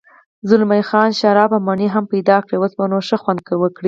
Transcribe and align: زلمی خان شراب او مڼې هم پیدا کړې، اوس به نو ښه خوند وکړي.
زلمی 0.49 0.81
خان 0.89 1.09
شراب 1.19 1.49
او 1.55 1.59
مڼې 1.67 1.87
هم 1.95 2.05
پیدا 2.13 2.37
کړې، 2.45 2.55
اوس 2.59 2.73
به 2.77 2.85
نو 2.91 2.97
ښه 3.07 3.17
خوند 3.21 3.39
وکړي. 3.61 3.79